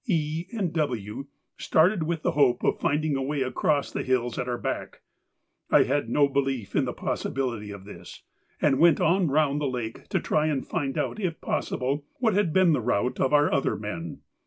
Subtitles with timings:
[0.07, 1.27] E., and W.
[1.59, 5.01] started with the hope of finding a way across the hills at our back.
[5.69, 8.23] I had no belief in the possibility of this,
[8.59, 12.51] and went on round the lake to try and find out, if possible, what had
[12.51, 14.21] been the route of our other men.